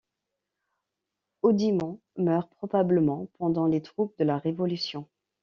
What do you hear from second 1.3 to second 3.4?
Haudimont meurt probablement